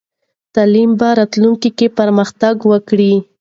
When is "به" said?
0.99-1.09